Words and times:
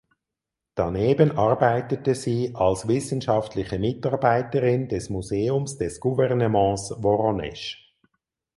Daneben 0.73 1.37
arbeitete 1.37 2.15
sie 2.15 2.55
als 2.55 2.87
wissenschaftliche 2.87 3.77
Mitarbeiterin 3.77 4.89
des 4.89 5.11
Museums 5.11 5.77
des 5.77 5.99
Gouvernements 5.99 6.91
Woronesch. 6.97 7.93